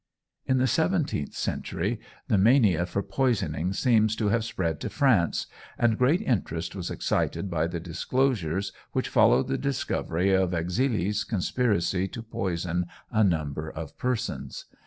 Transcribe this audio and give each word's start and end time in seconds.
In 0.47 0.57
the 0.57 0.65
seventeenth 0.65 1.35
century 1.35 1.99
the 2.27 2.39
mania 2.39 2.87
for 2.87 3.03
poisoning 3.03 3.71
seems 3.71 4.15
to 4.15 4.29
have 4.29 4.43
spread 4.43 4.79
to 4.79 4.89
France, 4.89 5.45
and 5.77 5.95
great 5.95 6.23
interest 6.23 6.75
was 6.75 6.89
excited 6.89 7.51
by 7.51 7.67
the 7.67 7.79
disclosures 7.79 8.71
which 8.93 9.09
followed 9.09 9.47
the 9.47 9.59
discovery 9.59 10.33
of 10.33 10.53
Exili's 10.55 11.23
conspiracy 11.23 12.07
to 12.07 12.23
poison 12.23 12.87
a 13.11 13.23
number 13.23 13.69
of 13.69 13.95
persons. 13.99 14.65